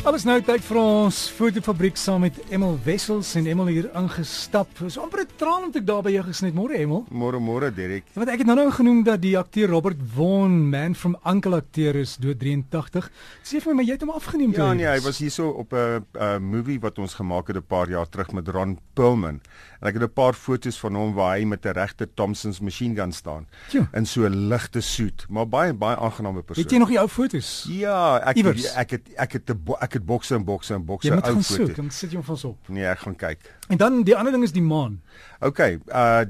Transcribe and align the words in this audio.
Alles 0.00 0.22
nou 0.24 0.38
tyd 0.40 0.62
vir 0.64 0.78
ons 0.80 1.16
fotofabriek 1.36 1.98
saam 2.00 2.22
met 2.24 2.38
Emel 2.48 2.78
Wessels 2.86 3.34
en 3.36 3.44
Emel 3.44 3.68
hier 3.68 3.88
ingestap. 4.00 4.70
Dis 4.80 4.96
amper 4.96 5.20
'n 5.20 5.28
traan 5.36 5.64
om 5.64 5.70
te 5.70 5.84
daar 5.84 6.02
by 6.02 6.10
jou 6.10 6.24
gesny 6.24 6.50
môre 6.52 6.72
Emel. 6.78 7.04
Môre 7.12 7.38
môre 7.38 7.70
Derek. 7.70 8.04
Want 8.14 8.28
ek 8.30 8.38
het 8.38 8.46
nou 8.46 8.56
nou 8.56 8.70
genoem 8.70 9.04
dat 9.04 9.20
die 9.20 9.36
akteur 9.36 9.68
Robert 9.68 9.98
Vaughn, 10.14 10.70
man 10.70 10.94
from 10.94 11.16
Uncle 11.26 11.54
akteur 11.56 11.96
is 11.96 12.16
dood 12.16 12.38
83. 12.40 13.10
Sê 13.44 13.60
vir 13.60 13.68
my, 13.68 13.74
maar 13.74 13.84
jy 13.84 13.92
het 13.92 14.00
hom 14.00 14.10
afgeneem 14.10 14.52
toe. 14.52 14.64
Ja 14.64 14.72
nee, 14.72 14.86
hy 14.86 15.00
was 15.00 15.18
hierso 15.18 15.48
op 15.50 15.72
'n 15.74 16.04
'n 16.18 16.42
movie 16.42 16.80
wat 16.80 16.98
ons 16.98 17.14
gemaak 17.14 17.48
het 17.48 17.56
'n 17.56 17.66
paar 17.68 17.88
jaar 17.90 18.08
terug 18.08 18.32
met 18.32 18.48
Ron 18.48 18.78
Perlman. 18.94 19.40
En 19.82 19.88
ek 19.88 19.94
het 19.94 20.02
'n 20.02 20.12
paar 20.12 20.32
foto's 20.32 20.78
van 20.78 20.94
hom 20.94 21.12
waar 21.14 21.36
hy 21.36 21.44
met 21.44 21.64
'n 21.66 21.72
regte 21.72 22.08
Thompson's 22.14 22.60
machine 22.60 22.94
gun 22.94 23.12
staan 23.12 23.46
Tjoe. 23.68 23.88
in 23.92 24.06
so 24.06 24.24
'n 24.24 24.48
ligte 24.48 24.80
suit, 24.80 25.26
maar 25.28 25.46
baie 25.46 25.74
baie 25.74 25.96
aangename 25.96 26.42
persoon. 26.42 26.64
Het 26.64 26.72
jy 26.72 26.78
nog 26.78 26.88
die 26.88 26.98
ou 26.98 27.08
foto's? 27.08 27.66
Ja, 27.68 28.18
ek 28.24 28.36
Iewers? 28.36 28.74
ek 28.74 28.90
het 28.90 29.02
ek 29.16 29.32
het 29.32 29.50
'n 29.50 29.60
ek 29.90 29.92
het 29.94 29.99
bokse 30.04 30.34
en 30.34 30.44
bokse 30.44 30.74
en 30.74 30.84
bokse 30.84 31.08
Jy 31.08 31.14
moet 31.14 31.26
ou 31.26 31.32
gaan 31.34 31.42
soek, 31.44 31.56
foto's. 31.64 31.76
dan 31.76 31.90
sit 31.90 32.10
jy 32.10 32.16
hom 32.20 32.24
van 32.24 32.34
ons 32.34 32.44
op. 32.44 32.68
Nee, 32.68 32.84
ek 32.86 32.98
gaan 32.98 33.16
kyk. 33.16 33.50
En 33.68 33.76
dan 33.76 34.02
die 34.04 34.16
ander 34.16 34.32
ding 34.32 34.44
is 34.44 34.52
die 34.52 34.62
maan. 34.62 35.00
OK, 35.40 35.58
uh 35.88 36.22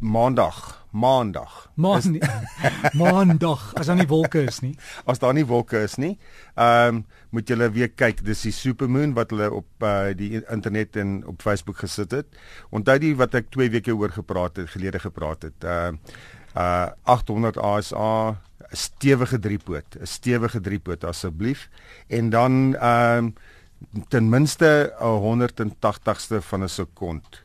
maandag, 0.00 0.84
maandag. 0.92 1.70
Maan 1.74 2.18
Maandag, 3.00 3.62
as 3.80 3.86
daar 3.88 3.96
nie 3.96 4.06
wolke 4.06 4.42
is 4.44 4.60
nie. 4.60 4.74
As 5.08 5.18
daar 5.18 5.32
nie 5.32 5.44
wolke 5.48 5.80
is 5.86 5.96
nie, 5.96 6.18
ehm 6.54 6.96
um, 7.00 7.04
moet 7.32 7.48
julle 7.48 7.70
weer 7.72 7.88
kyk, 7.88 8.20
dis 8.24 8.42
die 8.46 8.52
supermoon 8.52 9.14
wat 9.16 9.32
hulle 9.32 9.48
op 9.52 9.66
uh, 9.84 10.12
die 10.16 10.42
internet 10.52 10.96
en 10.96 11.18
op 11.26 11.40
Facebook 11.42 11.78
gesit 11.80 12.12
het. 12.12 12.26
Onthou 12.70 12.98
die 13.02 13.14
wat 13.16 13.34
ek 13.40 13.48
2 13.56 13.70
weke 13.72 13.96
oor 13.96 14.12
gepraat 14.12 14.56
het, 14.60 14.70
gelede 14.76 15.00
gepraat 15.00 15.42
het. 15.48 15.64
Uh 15.64 15.92
uh 16.56 16.88
800 17.04 17.56
ASA 17.60 18.36
'n 18.70 18.76
stewige 18.76 19.38
driepoot, 19.38 19.96
'n 20.00 20.06
stewige 20.06 20.60
driepoot 20.60 21.04
asseblief. 21.04 21.68
En 22.06 22.30
dan 22.30 22.76
ehm 22.76 23.24
um, 23.24 23.34
ten 24.08 24.28
minste 24.28 24.94
'n 25.00 25.04
180ste 25.04 26.40
van 26.40 26.62
'n 26.62 26.68
sekond. 26.68 27.42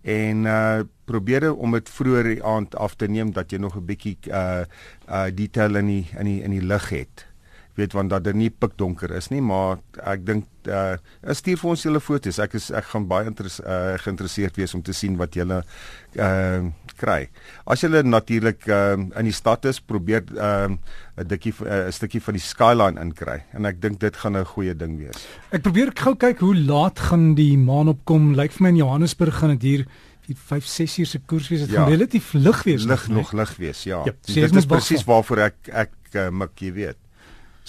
En 0.00 0.44
uh 0.44 0.80
probeer 1.04 1.54
om 1.54 1.72
dit 1.72 1.88
vroeër 1.88 2.24
die 2.24 2.44
aand 2.44 2.76
af 2.76 2.94
te 2.94 3.08
neem 3.08 3.32
dat 3.32 3.50
jy 3.50 3.58
nog 3.58 3.76
'n 3.76 3.84
bietjie 3.84 4.18
uh 4.26 4.60
uh 5.08 5.24
detail 5.34 5.76
in 5.76 5.86
die 5.86 6.06
in 6.18 6.24
die 6.24 6.42
in 6.42 6.50
die 6.50 6.62
lig 6.62 6.88
het. 6.88 7.27
Weet 7.78 7.92
want 7.94 8.10
dat 8.10 8.24
dit 8.26 8.34
nie 8.34 8.48
pikdonker 8.50 9.12
is 9.14 9.28
nie, 9.30 9.38
maar 9.44 9.78
ek 10.02 10.24
dink 10.26 10.46
uh 10.66 10.96
stuur 11.32 11.60
vir 11.60 11.70
ons 11.70 11.82
julle 11.86 12.00
foto's. 12.02 12.40
Ek 12.42 12.56
is 12.58 12.70
ek 12.74 12.88
gaan 12.90 13.04
baie 13.08 13.28
interes, 13.30 13.60
uh, 13.62 13.94
geïnteresseerd 14.02 14.58
wees 14.58 14.74
om 14.74 14.82
te 14.82 14.92
sien 14.92 15.14
wat 15.20 15.36
julle 15.38 15.60
uh 16.18 16.64
kry. 16.98 17.28
As 17.70 17.84
julle 17.86 18.02
natuurlik 18.02 18.66
uh 18.66 18.96
in 18.98 19.28
die 19.30 19.32
stad 19.36 19.64
is, 19.70 19.78
probeer 19.80 20.24
uh 20.34 20.66
'n 20.74 21.28
dikkie 21.30 21.54
'n 21.62 21.92
stukkie 21.94 22.20
van 22.20 22.34
die 22.34 22.42
skyline 22.42 23.00
inkry 23.00 23.44
en 23.54 23.64
ek 23.70 23.80
dink 23.80 24.00
dit 24.00 24.16
gaan 24.16 24.36
'n 24.36 24.44
goeie 24.44 24.74
ding 24.74 24.98
wees. 24.98 25.26
Ek 25.52 25.62
probeer 25.62 25.92
gou 25.94 26.16
kyk 26.16 26.38
hoe 26.40 26.56
laat 26.56 26.98
gaan 26.98 27.34
die 27.34 27.56
maan 27.56 27.88
opkom. 27.88 28.34
Lyk 28.34 28.52
vir 28.58 28.62
my 28.62 28.68
in 28.70 28.76
Johannesburg 28.82 29.38
gaan 29.38 29.54
dit 29.56 29.62
hier 29.62 29.86
5 30.34 30.66
6 30.66 30.98
uur 30.98 31.06
se 31.06 31.18
koers 31.26 31.48
wees. 31.48 31.60
Dit 31.60 31.70
Ja. 31.70 31.84
gaan 31.84 31.90
relatief 31.94 32.32
lig 32.34 32.62
wees. 32.64 32.84
lig 32.84 33.08
nog 33.08 33.32
lig 33.32 33.56
wees, 33.56 33.84
ja. 33.84 34.02
Ja, 34.04 34.12
so 34.26 34.32
jy 34.34 34.46
dit 34.46 34.56
is 34.56 34.66
presies 34.66 35.04
waarvoor 35.04 35.38
ek 35.38 35.56
ek 35.72 35.90
uh, 36.14 36.30
mik, 36.30 36.58
jy 36.60 36.72
weet. 36.72 36.96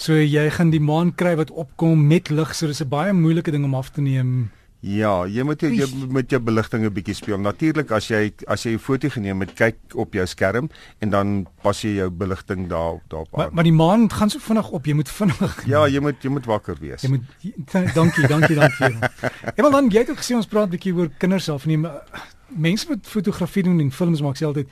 So 0.00 0.16
jy 0.16 0.46
gaan 0.56 0.70
die 0.72 0.80
maan 0.80 1.10
kry 1.14 1.34
wat 1.36 1.50
opkom 1.52 2.06
met 2.08 2.30
lig. 2.32 2.54
So 2.56 2.66
dis 2.66 2.80
'n 2.80 2.88
baie 2.88 3.12
moeilike 3.12 3.50
ding 3.50 3.64
om 3.64 3.74
af 3.74 3.90
te 3.90 4.00
neem. 4.00 4.50
Ja, 4.82 5.26
jy 5.26 5.42
moet 5.44 5.60
jy 5.60 5.68
Oei. 5.82 6.06
met 6.08 6.30
jou 6.30 6.40
beligting 6.40 6.84
'n 6.86 6.92
bietjie 6.92 7.14
speel. 7.14 7.38
Natuurlik 7.38 7.90
as 7.90 8.08
jy 8.08 8.32
as 8.46 8.62
jy 8.64 8.72
'n 8.72 8.78
foto 8.78 9.08
geneem 9.10 9.40
het, 9.40 9.52
kyk 9.54 9.76
op 9.94 10.14
jou 10.14 10.26
skerm 10.26 10.70
en 11.00 11.10
dan 11.10 11.46
pas 11.62 11.82
jy 11.82 11.96
jou 11.96 12.10
beligting 12.10 12.68
daar 12.68 12.98
daarop 13.08 13.28
Maar 13.36 13.46
aan. 13.46 13.54
maar 13.54 13.64
die 13.64 13.72
maan 13.72 14.10
gaan 14.10 14.30
so 14.30 14.38
vinnig 14.38 14.70
op. 14.70 14.86
Jy 14.86 14.94
moet 14.94 15.08
vinnig. 15.08 15.66
Ja, 15.66 15.86
jy 15.86 16.00
moet 16.00 16.22
jy 16.22 16.30
moet 16.30 16.46
wakker 16.46 16.76
wees. 16.80 17.02
Jy 17.02 17.08
moet 17.10 17.24
dankie, 17.94 18.26
dankie, 18.26 18.54
dankie. 18.56 18.96
Ja, 19.56 19.62
maar 19.62 19.70
dan 19.70 19.90
jy 19.90 19.98
het 19.98 20.10
ook 20.10 20.16
gesê 20.24 20.34
ons 20.34 20.46
praat 20.46 20.66
'n 20.68 20.70
bietjie 20.70 20.94
oor 20.94 21.10
kinders 21.18 21.48
afneem. 21.50 21.86
Mense 22.48 22.88
wat 22.88 22.98
fotografie 23.02 23.62
doen 23.62 23.80
en 23.80 23.92
films 23.92 24.22
maak 24.22 24.36
sê 24.36 24.44
altyd 24.46 24.68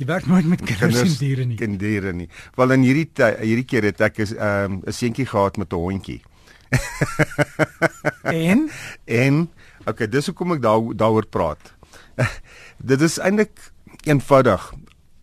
jy 0.00 0.08
werk 0.08 0.26
nooit 0.26 0.46
met 0.48 0.62
kinders 0.64 1.00
en 1.02 1.14
diere 1.20 1.44
nie. 1.44 1.58
En 1.60 1.76
diere 1.80 2.12
nie. 2.16 2.28
Wel 2.56 2.76
in 2.78 2.86
hierdie 2.88 3.08
hierdie 3.20 3.66
keer 3.68 3.84
het 3.90 4.00
ek 4.00 4.18
'n 4.24 4.36
um, 4.40 4.80
'n 4.86 4.92
seentjie 4.92 5.26
gehad 5.26 5.56
met 5.56 5.72
'n 5.72 5.76
hondjie. 5.76 6.22
En 8.22 8.70
En 9.04 9.50
okay, 9.84 10.08
dis 10.08 10.26
hoekom 10.26 10.52
ek 10.52 10.62
daar 10.62 10.80
daaroor 10.96 11.26
praat. 11.26 11.74
Dit 12.90 13.00
is 13.00 13.18
eintlik 13.18 13.72
eenvoudig. 14.04 14.72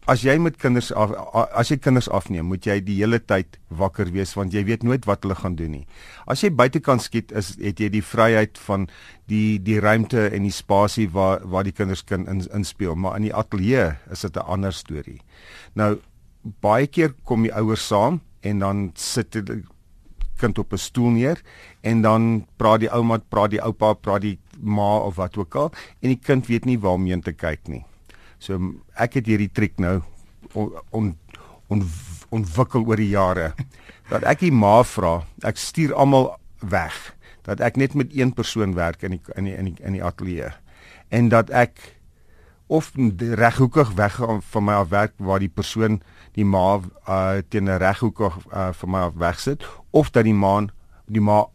As 0.08 0.22
jy 0.24 0.38
met 0.40 0.56
kinders 0.56 0.94
af, 0.96 1.12
as 1.52 1.68
jy 1.68 1.76
kinders 1.84 2.08
afneem, 2.08 2.48
moet 2.48 2.64
jy 2.64 2.78
die 2.80 2.96
hele 3.02 3.20
tyd 3.20 3.58
wakker 3.76 4.08
wees 4.16 4.32
want 4.38 4.54
jy 4.56 4.62
weet 4.70 4.86
nooit 4.88 5.04
wat 5.10 5.26
hulle 5.26 5.36
gaan 5.36 5.58
doen 5.60 5.74
nie. 5.76 5.84
As 6.32 6.46
jy 6.46 6.52
buite 6.56 6.80
kan 6.80 7.02
skiet, 7.04 7.34
is 7.36 7.58
het 7.60 7.82
jy 7.84 7.90
die 7.92 8.04
vryheid 8.04 8.56
van 8.70 8.86
die 9.28 9.60
die 9.60 9.82
ruimte 9.84 10.30
en 10.32 10.48
die 10.48 10.56
spasie 10.56 11.10
waar 11.12 11.44
waar 11.44 11.68
die 11.68 11.76
kinders 11.76 12.06
kan 12.08 12.24
in, 12.32 12.46
inspeel, 12.56 12.96
maar 12.96 13.20
in 13.20 13.28
die 13.28 13.36
ateljee 13.36 13.98
is 14.12 14.24
dit 14.24 14.38
'n 14.38 14.48
ander 14.48 14.72
storie. 14.72 15.20
Nou 15.76 16.00
baie 16.64 16.88
keer 16.88 17.14
kom 17.26 17.44
die 17.44 17.54
ouers 17.54 17.88
saam 17.88 18.22
en 18.42 18.60
dan 18.60 18.92
sit 18.96 19.32
die 19.32 19.64
kind 20.40 20.58
op 20.58 20.72
'n 20.72 20.78
stoel 20.78 21.10
neer 21.10 21.42
en 21.82 22.02
dan 22.02 22.48
praat 22.58 22.80
die 22.80 22.92
ouma, 22.92 23.18
praat 23.18 23.52
die 23.52 23.62
oupa, 23.62 23.94
praat 23.94 24.22
die 24.22 24.40
ma 24.62 24.98
of 24.98 25.16
wat 25.16 25.38
ook 25.38 25.56
al 25.56 25.72
en 26.02 26.10
die 26.10 26.20
kind 26.24 26.48
weet 26.48 26.66
nie 26.66 26.80
waarmee 26.80 27.14
om 27.14 27.22
te 27.22 27.34
kyk 27.34 27.68
nie. 27.68 27.84
So 28.40 28.60
ek 28.96 29.20
het 29.20 29.28
hierdie 29.28 29.52
triek 29.54 29.78
nou 29.80 30.02
on, 30.54 30.72
on, 30.92 31.14
on 31.68 31.84
ontwikkel 32.30 32.86
oor 32.86 33.00
die 33.00 33.12
jare. 33.14 33.54
Dat 34.12 34.24
ek 34.24 34.40
die 34.46 34.54
ma 34.56 34.82
vra, 34.88 35.22
ek 35.44 35.60
stuur 35.60 35.94
almal 35.96 36.36
weg 36.64 36.96
dat 37.48 37.64
ek 37.64 37.78
net 37.80 37.94
met 37.96 38.12
een 38.12 38.34
persoon 38.36 38.76
werk 38.76 39.04
in 39.08 39.16
die 39.16 39.22
in 39.36 39.48
die 39.48 39.56
in 39.56 39.70
die, 39.70 39.76
in 39.84 39.96
die 39.96 40.04
ateljee 40.04 40.52
en 41.08 41.30
dat 41.32 41.50
ek 41.50 41.80
of 42.68 42.92
reghoekig 43.20 43.94
weggaan 43.96 44.42
van 44.42 44.64
my 44.64 44.74
af 44.74 44.90
werk 44.92 45.14
waar 45.18 45.40
die 45.40 45.52
persoon 45.52 46.02
die 46.36 46.46
ma 46.46 46.80
uh, 47.08 47.40
teen 47.50 47.70
'n 47.72 47.80
reghoekig 47.80 48.36
uh, 48.52 48.70
van 48.76 48.90
my 48.92 49.00
af 49.08 49.16
wegsit 49.16 49.64
of 49.92 50.12
dat 50.12 50.28
die 50.28 50.36
ma 50.36 50.68
die 51.08 51.22
ma 51.22 51.46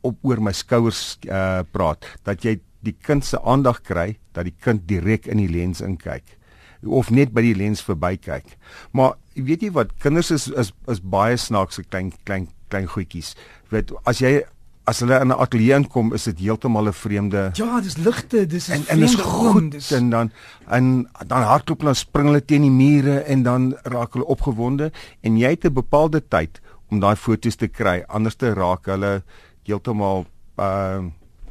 op 0.00 0.16
oor 0.22 0.40
my 0.40 0.52
skouers 0.52 1.18
uh, 1.26 1.60
praat. 1.70 2.04
Dat 2.22 2.44
jy 2.44 2.60
die 2.80 2.96
kind 3.02 3.24
se 3.24 3.40
aandag 3.42 3.82
kry 3.82 4.18
dat 4.32 4.44
die 4.44 4.54
kind 4.60 4.86
direk 4.88 5.26
in 5.26 5.38
die 5.42 5.50
lens 5.50 5.80
inkyk 5.80 6.38
of 6.86 7.10
net 7.10 7.32
by 7.34 7.42
die 7.42 7.56
lens 7.58 7.82
verbykyk. 7.82 8.54
Maar 8.94 9.16
weet 9.34 9.64
jy 9.66 9.72
wat 9.74 9.96
kinders 10.02 10.30
is 10.30 10.46
is 10.48 10.70
is 10.86 11.00
baie 11.02 11.36
snaakse 11.36 11.82
klein 11.82 12.12
klein 12.24 12.46
klein 12.70 12.86
goedjies. 12.86 13.34
Weet 13.72 13.90
as 14.06 14.22
jy 14.22 14.44
as 14.88 15.02
hulle 15.02 15.18
in 15.20 15.28
'n 15.28 15.36
ateljee 15.36 15.76
inkom 15.76 16.14
is 16.14 16.24
dit 16.24 16.38
heeltemal 16.46 16.88
'n 16.88 16.92
vreemde 16.92 17.50
ja, 17.54 17.80
dis 17.80 17.96
ligte, 17.96 18.46
dis 18.46 18.68
en 18.68 18.84
en 18.88 19.02
is 19.02 19.14
goed 19.14 19.70
dis 19.72 19.90
en 19.92 20.10
dan 20.10 20.30
en 20.68 21.08
dan 21.26 21.42
hardloop 21.42 21.80
hulle 21.80 21.94
spring 21.94 22.26
hulle 22.30 22.44
teen 22.44 22.62
die 22.62 22.70
mure 22.70 23.18
en 23.20 23.42
dan 23.42 23.74
raak 23.82 24.12
hulle 24.16 24.24
opgewonde 24.24 24.90
en 25.20 25.36
jy 25.36 25.50
het 25.50 25.64
'n 25.64 25.74
bepaalde 25.74 26.22
tyd 26.28 26.60
om 26.90 27.00
daai 27.00 27.16
foto's 27.16 27.56
te 27.56 27.68
kry 27.68 28.02
anders 28.08 28.36
te 28.36 28.54
raak 28.54 28.86
hulle 28.86 29.22
heeltemal 29.64 30.26
uh 30.56 31.04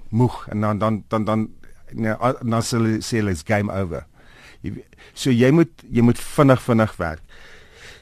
moeg 0.10 0.48
en 0.52 0.62
dan 0.62 0.80
dan 0.80 1.04
dan 1.10 1.26
dan 1.26 1.48
a- 2.22 2.38
dan 2.44 2.62
sê 2.62 2.78
hulle 2.78 2.98
sê 3.02 3.18
hulle 3.22 3.32
is 3.32 3.44
game 3.48 3.72
over. 3.74 4.06
Jy, 4.62 4.74
so 5.14 5.32
jy 5.32 5.52
moet 5.52 5.72
jy 5.92 6.02
moet 6.02 6.18
vinnig 6.20 6.62
vinnig 6.62 6.96
werk. 6.98 7.22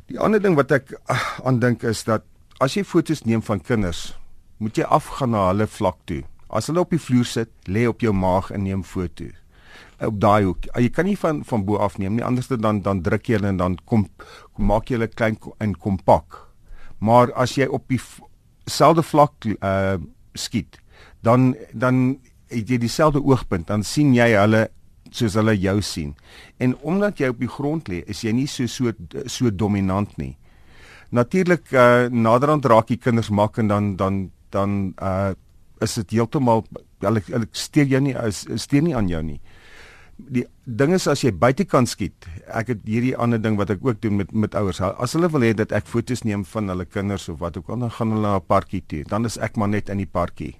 Die 0.07 0.19
ander 0.19 0.39
ding 0.41 0.55
wat 0.55 0.71
ek 0.71 0.93
ah, 1.09 1.39
aan 1.45 1.59
dink 1.59 1.83
is 1.83 2.03
dat 2.03 2.23
as 2.61 2.75
jy 2.77 2.83
foto's 2.83 3.23
neem 3.25 3.41
van 3.41 3.59
kinders, 3.59 4.13
moet 4.57 4.77
jy 4.77 4.83
afgaan 4.83 5.31
na 5.35 5.47
hulle 5.49 5.67
vlak 5.67 5.97
toe. 6.05 6.23
As 6.49 6.67
hulle 6.67 6.79
op 6.85 6.89
die 6.93 6.99
vloer 7.01 7.25
sit, 7.25 7.49
lê 7.67 7.87
op 7.89 7.99
jou 8.01 8.13
maag 8.13 8.51
en 8.51 8.63
neem 8.63 8.83
foto. 8.83 9.25
Op 9.99 10.19
daai 10.21 10.43
hoek. 10.45 10.67
Ah, 10.73 10.81
Jy 10.81 10.89
kan 10.89 11.05
nie 11.05 11.17
van 11.17 11.43
van 11.43 11.65
bo 11.65 11.77
af 11.77 11.97
neem 11.97 12.15
nie, 12.15 12.23
anders 12.23 12.47
dan 12.47 12.81
dan 12.81 13.01
druk 13.01 13.27
jy 13.27 13.35
hulle 13.39 13.47
en 13.47 13.57
dan 13.57 13.77
kom, 13.85 14.07
kom 14.53 14.65
maak 14.67 14.89
jy 14.89 14.95
hulle 14.99 15.07
klein 15.07 15.37
en 15.59 15.73
kompak. 15.75 16.41
Maar 16.99 17.33
as 17.33 17.55
jy 17.57 17.65
op 17.67 17.87
die 17.89 17.99
selfde 18.67 19.03
vlak 19.03 19.33
uh 19.61 19.97
skiet, 20.35 20.77
dan 21.25 21.55
dan 21.73 22.17
het 22.53 22.69
jy 22.69 22.77
dieselfde 22.77 23.21
oogpunt, 23.23 23.67
dan 23.67 23.83
sien 23.83 24.13
jy 24.13 24.29
hulle 24.37 24.67
soos 25.15 25.35
hulle 25.39 25.55
jou 25.57 25.79
sien. 25.85 26.13
En 26.61 26.75
omdat 26.85 27.21
jy 27.21 27.31
op 27.33 27.41
die 27.41 27.51
grond 27.51 27.89
lê, 27.91 28.03
is 28.09 28.23
jy 28.25 28.33
nie 28.35 28.47
so 28.51 28.69
so 28.69 28.93
so 29.31 29.51
dominant 29.51 30.15
nie. 30.21 30.35
Natuurlik 31.15 31.71
uh 31.73 32.07
naderhand 32.11 32.65
raak 32.65 32.89
die 32.91 33.01
kinders 33.01 33.29
mak 33.29 33.59
en 33.61 33.71
dan 33.71 33.95
dan 33.95 34.29
dan 34.53 34.93
uh 35.01 35.33
is 35.83 35.97
dit 35.99 36.17
heeltemal 36.17 36.65
hulle 37.03 37.21
hulle 37.27 37.47
steur 37.51 37.87
jou 37.91 38.01
nie 38.01 38.15
is 38.25 38.45
steur 38.61 38.83
nie 38.85 38.95
aan 38.95 39.09
jou 39.11 39.21
nie. 39.23 39.39
Die 40.15 40.45
ding 40.63 40.93
is 40.95 41.09
as 41.11 41.25
jy 41.25 41.33
buite 41.35 41.65
kan 41.67 41.87
skiet. 41.89 42.27
Ek 42.47 42.69
het 42.71 42.85
hierdie 42.87 43.15
ander 43.19 43.41
ding 43.41 43.57
wat 43.59 43.73
ek 43.73 43.83
ook 43.83 43.99
doen 44.01 44.21
met 44.21 44.31
met 44.31 44.55
ouers. 44.55 44.79
As 44.81 45.15
hulle 45.17 45.29
wil 45.31 45.43
hê 45.43 45.53
dat 45.53 45.75
ek 45.75 45.89
foto's 45.91 46.23
neem 46.23 46.45
van 46.53 46.71
hulle 46.71 46.85
kinders 46.87 47.27
of 47.29 47.41
wat 47.43 47.59
ook 47.59 47.69
al, 47.69 47.83
dan 47.83 47.91
gaan 47.97 48.15
hulle 48.15 48.27
na 48.27 48.37
'n 48.39 48.47
parkie 48.47 48.83
toe. 48.87 49.03
Dan 49.03 49.25
is 49.25 49.37
ek 49.37 49.57
maar 49.57 49.69
net 49.69 49.89
in 49.89 49.97
die 49.97 50.11
parkie. 50.19 50.55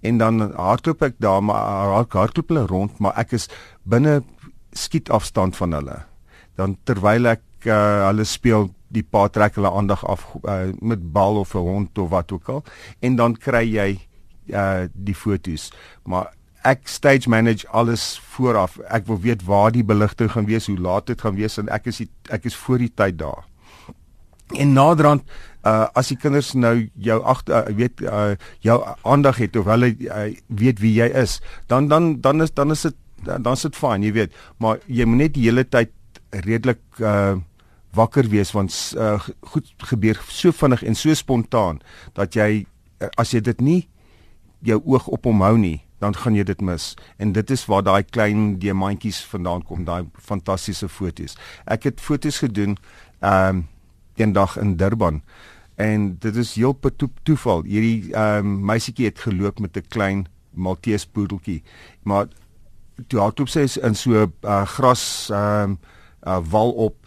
En 0.00 0.18
dan 0.18 0.40
hardloop 0.56 1.02
ek 1.02 1.14
daar 1.18 1.42
maar 1.44 1.90
hard- 1.92 2.12
hardloop 2.12 2.48
hulle 2.48 2.66
rond, 2.66 2.98
maar 2.98 3.16
ek 3.20 3.32
is 3.32 3.48
binne 3.82 4.22
skietafstand 4.72 5.56
van 5.56 5.72
hulle. 5.72 5.98
Dan 6.56 6.76
terwyl 6.84 7.26
ek 7.26 7.42
uh, 7.66 8.06
hulle 8.08 8.24
speel 8.24 8.70
die 8.88 9.02
pa 9.02 9.28
trek 9.28 9.54
hulle 9.54 9.70
aandag 9.70 10.02
af 10.08 10.24
uh, 10.44 10.72
met 10.80 11.12
bal 11.12 11.36
of 11.36 11.54
'n 11.54 11.58
hond 11.58 11.98
of 11.98 12.08
wat 12.10 12.32
ook 12.32 12.48
al. 12.48 12.64
En 13.00 13.16
dan 13.16 13.36
kry 13.36 13.64
jy 13.76 13.98
uh 14.50 14.88
die 14.94 15.14
fotos. 15.14 15.70
Maar 16.04 16.32
ek 16.64 16.88
stage 16.88 17.28
manage 17.28 17.68
alles 17.68 18.18
vooraf. 18.34 18.78
Ek 18.78 19.06
wil 19.06 19.20
weet 19.20 19.44
waar 19.44 19.70
die 19.70 19.84
beligting 19.84 20.30
gaan 20.32 20.46
wees 20.46 20.66
hoe 20.66 20.78
laat 20.78 21.06
dit 21.06 21.20
gaan 21.20 21.34
wees 21.34 21.58
en 21.58 21.68
ek 21.68 21.86
is 21.86 21.96
die, 21.96 22.10
ek 22.30 22.44
is 22.44 22.56
voor 22.56 22.78
die 22.78 22.92
tyd 22.94 23.18
daar 23.18 23.44
en 24.58 24.72
naderhand 24.72 25.22
uh 25.66 25.86
as 25.94 26.08
die 26.08 26.16
kinders 26.16 26.54
nou 26.54 26.88
jou 26.96 27.18
agter 27.28 27.68
uh, 27.68 27.74
weet 27.76 28.00
uh 28.00 28.36
jou 28.64 28.78
aandag 29.02 29.36
het 29.42 29.56
of 29.56 29.68
hulle 29.68 29.92
uh, 30.08 30.30
weet 30.48 30.80
wie 30.80 30.94
jy 30.96 31.10
is 31.22 31.40
dan 31.68 31.88
dan 31.88 32.20
dan 32.20 32.42
is 32.42 32.54
dan 32.54 32.70
is 32.70 32.82
dit 32.88 32.96
dan 33.24 33.52
is 33.52 33.66
dit 33.68 33.76
fyn 33.76 34.02
jy 34.02 34.12
weet. 34.16 34.32
Maar 34.58 34.80
jy 34.86 35.04
moet 35.04 35.18
net 35.26 35.34
die 35.36 35.44
hele 35.50 35.64
tyd 35.68 35.92
redelik 36.30 36.80
uh 36.98 37.36
wakker 37.92 38.28
wees 38.30 38.52
want 38.54 38.70
uh, 38.94 39.18
goed 39.50 39.66
gebeur 39.90 40.18
so 40.30 40.54
vinnig 40.54 40.84
en 40.86 40.94
so 40.94 41.14
spontaan 41.14 41.80
dat 42.14 42.36
jy 42.38 42.66
as 43.18 43.32
jy 43.34 43.40
dit 43.42 43.60
nie 43.60 43.80
jou 44.62 44.78
oog 44.84 45.08
op 45.10 45.26
hom 45.26 45.42
hou 45.42 45.56
nie 45.58 45.80
dan 46.00 46.16
gaan 46.16 46.36
jy 46.36 46.44
dit 46.48 46.60
mis. 46.64 46.94
En 47.20 47.34
dit 47.36 47.50
is 47.50 47.66
waar 47.68 47.82
daai 47.84 48.02
klein 48.02 48.54
diamantjies 48.62 49.20
vandaan 49.28 49.62
kom 49.68 49.84
daai 49.84 50.06
fantastiese 50.16 50.88
foto's. 50.88 51.36
Ek 51.68 51.90
het 51.90 52.00
foto's 52.00 52.40
gedoen 52.40 52.78
ehm 53.20 53.60
um, 53.60 53.68
eendag 54.20 54.58
in 54.60 54.76
Durban. 54.76 55.22
En 55.80 56.16
dit 56.20 56.36
is 56.36 56.54
heel 56.54 56.72
per 56.72 56.92
to 56.96 57.08
toeval. 57.22 57.64
Hierdie 57.64 58.12
ehm 58.12 58.46
um, 58.46 58.64
meisietjie 58.64 59.08
het 59.08 59.18
geloop 59.18 59.60
met 59.60 59.76
'n 59.76 59.88
klein 59.88 60.26
Maltese 60.54 61.08
poedeltjie. 61.08 61.62
Maar 62.02 62.28
toe 63.08 63.20
hardloop 63.20 63.48
sy 63.48 63.66
in 63.82 63.94
so 63.94 64.10
'n 64.12 64.32
uh, 64.42 64.66
gras 64.66 65.28
ehm 65.30 65.70
um, 65.70 65.78
uh, 66.22 66.38
wal 66.50 66.70
op 66.72 67.00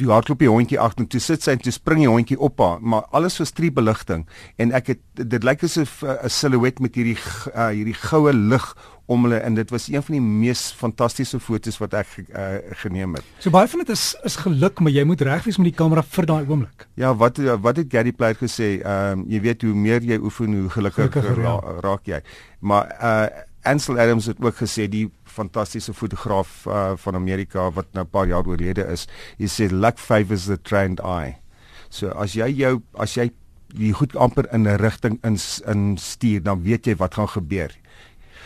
toe 0.00 0.10
hardloop 0.12 0.40
die 0.42 0.50
hondjie 0.50 0.78
agter 0.80 1.04
en 1.04 1.10
toe 1.12 1.20
sit 1.22 1.44
sy 1.44 1.54
en 1.54 1.62
toe 1.62 1.72
spring 1.74 2.02
die 2.02 2.10
hondjie 2.10 2.38
op 2.40 2.60
haar. 2.62 2.80
Maar 2.80 3.06
alles 3.16 3.38
was 3.42 3.52
drie 3.56 3.70
beligting. 3.74 4.24
En 4.62 4.72
ek 4.76 4.92
het 4.94 5.02
dit 5.20 5.44
lyk 5.44 5.64
asof 5.66 6.00
uh, 6.02 6.16
'n 6.24 6.32
silhouet 6.32 6.80
met 6.80 6.94
hierdie 6.94 7.18
uh, 7.54 7.68
hierdie 7.68 7.98
goue 7.98 8.32
lig 8.32 8.66
om 9.06 9.24
hulle 9.26 9.38
en 9.42 9.54
dit 9.54 9.70
was 9.70 9.88
een 9.90 10.02
van 10.02 10.14
die 10.16 10.22
mees 10.22 10.70
fantastiese 10.78 11.40
fotos 11.40 11.78
wat 11.82 11.94
ek 11.98 12.12
uh, 12.22 12.58
geneem 12.84 13.16
het. 13.18 13.26
So 13.42 13.50
baie 13.50 13.68
van 13.68 13.82
dit 13.82 13.92
is 13.94 14.12
is 14.28 14.36
geluk 14.44 14.80
maar 14.80 14.94
jy 14.94 15.04
moet 15.08 15.24
reg 15.26 15.44
wees 15.44 15.58
met 15.58 15.72
die 15.72 15.78
kamera 15.78 16.02
vir 16.02 16.26
daai 16.26 16.42
oomblik. 16.46 16.86
Ja, 16.94 17.14
wat 17.14 17.38
wat 17.38 17.76
het 17.76 17.90
Gary 17.90 18.12
Player 18.12 18.38
gesê? 18.38 18.78
Ehm 18.80 19.22
um, 19.22 19.24
jy 19.28 19.40
weet 19.40 19.62
hoe 19.66 19.74
meer 19.74 20.02
jy 20.02 20.18
oefen 20.22 20.54
hoe 20.54 20.68
gelukkiger 20.70 21.10
gelukkig, 21.12 21.42
ra 21.42 21.56
ja. 21.56 21.80
raak 21.82 22.06
jy. 22.06 22.22
Maar 22.60 22.94
uh 23.00 23.48
Ansel 23.62 23.98
Adams 23.98 24.26
het 24.26 24.40
ook 24.42 24.56
gesê 24.58 24.88
die 24.90 25.06
fantastiese 25.22 25.92
fotograaf 25.94 26.64
uh, 26.66 26.92
van 26.98 27.14
Amerika 27.14 27.70
wat 27.70 27.86
nou 27.92 28.04
'n 28.04 28.10
paar 28.10 28.26
jaar 28.26 28.46
oorlede 28.46 28.82
is, 28.90 29.06
hy 29.38 29.46
sê 29.46 29.70
luck 29.70 29.98
favors 29.98 30.44
the 30.44 30.58
trained 30.62 31.00
eye. 31.00 31.36
So 31.88 32.08
as 32.08 32.34
jy 32.34 32.50
jou 32.50 32.82
as 32.98 33.14
jy 33.14 33.30
die 33.72 33.92
goed 33.92 34.16
amper 34.16 34.48
in 34.52 34.66
'n 34.66 34.76
rigting 34.76 35.18
in 35.22 35.38
in 35.66 35.96
stuur, 35.96 36.42
dan 36.42 36.62
weet 36.62 36.86
jy 36.86 36.96
wat 36.96 37.14
gaan 37.14 37.28
gebeur. 37.28 37.70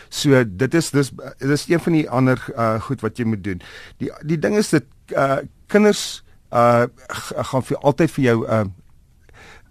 So 0.09 0.43
dit 0.45 0.73
is 0.73 0.91
dis 0.91 1.11
dis 1.39 1.67
een 1.69 1.79
van 1.79 1.93
die 1.93 2.09
ander 2.09 2.41
uh, 2.55 2.81
goed 2.81 3.01
wat 3.01 3.17
jy 3.17 3.25
moet 3.25 3.43
doen. 3.43 3.61
Die 3.97 4.11
die 4.21 4.39
ding 4.39 4.57
is 4.57 4.69
dit 4.69 4.85
uh, 5.15 5.43
kinders 5.67 6.23
uh, 6.51 6.87
gaan 7.51 7.63
vir 7.63 7.77
altyd 7.81 8.11
vir 8.11 8.23
jou 8.23 8.37
'n 8.47 8.73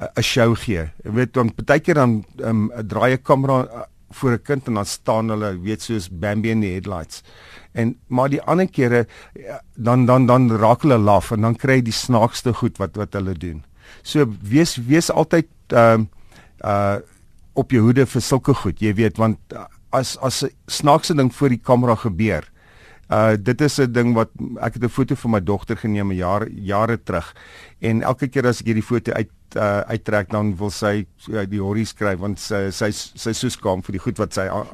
uh, 0.00 0.08
'n 0.16 0.22
show 0.22 0.56
gee. 0.56 0.90
Jy 1.04 1.12
weet 1.12 1.34
dan 1.34 1.52
baie 1.64 1.80
keer 1.80 1.94
dan 1.94 2.24
um, 2.44 2.70
draai 2.84 3.12
'n 3.12 3.22
kamera 3.22 3.64
uh, 3.64 3.82
voor 4.10 4.32
'n 4.32 4.42
kind 4.42 4.66
en 4.66 4.74
dan 4.74 4.86
staan 4.86 5.28
hulle 5.28 5.60
weet 5.60 5.82
soos 5.82 6.08
Bambi 6.10 6.50
in 6.50 6.60
die 6.60 6.72
headlights. 6.72 7.22
En 7.72 7.96
maar 8.06 8.28
die 8.28 8.42
ander 8.42 8.68
kere 8.68 9.06
dan 9.74 10.06
dan 10.06 10.26
dan 10.26 10.56
raak 10.56 10.82
hulle 10.82 10.98
laf 10.98 11.30
en 11.30 11.40
dan 11.40 11.56
kry 11.56 11.74
jy 11.74 11.82
die 11.82 11.92
snaakste 11.92 12.52
goed 12.52 12.76
wat 12.78 12.96
wat 12.96 13.12
hulle 13.12 13.34
doen. 13.34 13.64
So 14.02 14.26
wees 14.42 14.76
wees 14.76 15.10
altyd 15.10 15.48
ehm 15.68 16.06
uh, 16.64 16.70
uh 16.70 16.98
op 17.56 17.70
jou 17.70 17.80
hoede 17.82 18.04
vir 18.06 18.20
sulke 18.22 18.54
goed. 18.54 18.80
Jy 18.80 18.94
weet 18.94 19.16
want 19.16 19.38
as 19.90 20.16
as 20.18 20.42
'n 20.44 20.50
snaakse 20.66 21.14
ding 21.14 21.34
voor 21.34 21.48
die 21.48 21.62
kamera 21.62 21.94
gebeur. 21.94 22.44
Uh 23.08 23.36
dit 23.38 23.60
is 23.60 23.78
'n 23.78 23.92
ding 23.92 24.14
wat 24.14 24.30
ek 24.60 24.74
het 24.74 24.84
'n 24.84 24.88
foto 24.88 25.14
van 25.14 25.30
my 25.30 25.40
dogter 25.40 25.76
geneem 25.76 26.12
jare 26.12 26.48
jare 26.50 27.02
terug 27.02 27.34
en 27.78 28.02
elke 28.02 28.28
keer 28.28 28.46
as 28.46 28.60
ek 28.60 28.66
hierdie 28.66 28.82
foto 28.82 29.12
uit 29.12 29.30
uh, 29.54 29.80
uittrek 29.80 30.30
dan 30.30 30.56
wil 30.56 30.70
sy 30.70 31.06
uh, 31.30 31.44
die 31.48 31.60
horrie 31.60 31.84
skryf 31.84 32.18
want 32.18 32.40
sy 32.40 32.70
sy 32.70 32.90
sy 32.90 33.32
so 33.32 33.48
skaam 33.48 33.82
vir 33.86 33.92
die 33.92 34.02
goed 34.02 34.18
wat 34.18 34.34
sy 34.34 34.48
uh, 34.50 34.64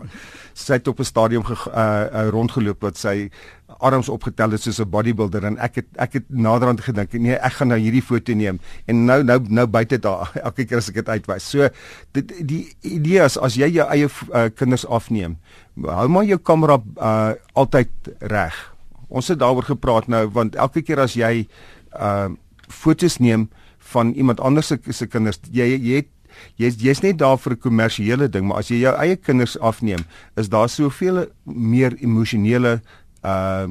sy 0.55 0.79
het 0.79 0.88
op 0.88 1.00
'n 1.00 1.05
stadium 1.05 1.44
ge, 1.44 1.56
uh, 1.69 2.08
uh, 2.12 2.29
rondgeloop 2.31 2.81
wat 2.82 2.97
sy 2.97 3.31
arms 3.79 4.09
opgetel 4.09 4.51
het 4.51 4.63
soos 4.63 4.81
'n 4.81 4.91
bodybuilder 4.91 5.45
en 5.45 5.59
ek 5.59 5.75
het 5.75 5.87
ek 5.97 6.13
het 6.13 6.25
naderhand 6.29 6.81
gedink 6.81 7.13
nee 7.13 7.37
ek 7.37 7.53
gaan 7.53 7.69
nou 7.69 7.79
hierdie 7.79 8.03
foto 8.03 8.35
neem 8.35 8.61
en 8.87 9.05
nou 9.05 9.23
nou 9.23 9.39
nou 9.49 9.67
buite 9.67 9.99
daar 9.99 10.31
elke 10.49 10.65
keer 10.65 10.79
as 10.79 10.89
ek 10.89 10.95
dit 10.95 11.09
uitwys 11.09 11.51
so 11.51 11.69
dit 12.13 12.33
die 12.49 12.75
idee 12.81 13.25
is 13.25 13.39
as 13.39 13.55
jy 13.55 13.69
jou 13.69 13.89
eie 13.89 14.09
uh, 14.09 14.49
kinders 14.55 14.87
afneem 14.87 15.37
hou 15.83 16.09
maar 16.09 16.25
jou 16.25 16.39
kamera 16.39 16.83
uh, 16.97 17.33
altyd 17.55 17.91
reg 18.21 18.75
ons 19.09 19.29
het 19.29 19.39
daaroor 19.39 19.65
gepraat 19.65 20.09
nou 20.09 20.29
want 20.29 20.57
elke 20.57 20.83
keer 20.83 21.01
as 21.01 21.15
jy 21.15 21.49
uh, 21.97 22.29
fotos 22.69 23.19
neem 23.19 23.49
van 23.93 24.13
iemand 24.13 24.41
anders 24.41 24.73
se 24.89 25.07
kinders. 25.07 25.41
Jy 25.51 25.69
jy 25.77 26.01
het 26.01 26.11
jy's 26.57 26.79
jy's 26.81 27.03
net 27.05 27.19
daar 27.21 27.39
vir 27.39 27.53
'n 27.53 27.59
kommersiële 27.61 28.29
ding, 28.29 28.47
maar 28.47 28.59
as 28.59 28.69
jy 28.69 28.81
jou 28.81 28.95
eie 28.97 29.17
kinders 29.17 29.59
afneem, 29.59 30.05
is 30.37 30.49
daar 30.49 30.69
soveel 30.69 31.27
meer 31.45 31.93
emosionele 32.01 32.81
uh, 33.25 33.69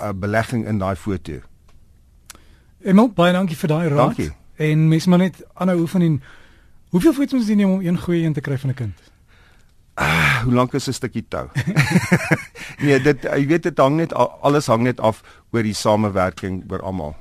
uh 0.00 0.12
belegging 0.14 0.66
in 0.66 0.78
daai 0.78 0.96
foto. 0.96 1.40
Emel, 2.82 3.10
baie 3.12 3.32
dankie 3.32 3.56
vir 3.56 3.68
daai 3.68 3.88
raad. 3.88 3.98
Dankie. 3.98 4.30
En 4.56 4.88
mens 4.88 5.06
maar 5.06 5.18
net 5.18 5.44
aanhou 5.54 5.80
oefen 5.80 6.02
en 6.02 6.22
hoeveel 6.88 7.12
foto's 7.12 7.38
moet 7.38 7.48
jy 7.48 7.54
neem 7.54 7.70
om 7.70 7.80
een 7.80 7.98
goeie 8.00 8.24
een 8.24 8.32
te 8.32 8.40
kry 8.40 8.58
van 8.58 8.70
'n 8.70 8.74
kind? 8.74 9.10
Ah, 9.94 10.42
hoe 10.44 10.52
lank 10.52 10.72
is 10.72 10.88
'n 10.88 10.92
stukkie 10.92 11.24
tou? 11.28 11.48
nee, 12.84 13.00
dit 13.00 13.22
jy 13.22 13.46
weet 13.46 13.62
dit 13.62 13.78
hang 13.78 13.96
net 13.96 14.12
alles 14.14 14.66
hang 14.66 14.82
net 14.82 15.00
af 15.00 15.22
oor 15.52 15.62
die 15.62 15.74
samewerking 15.74 16.64
oor 16.70 16.82
almal. 16.82 17.16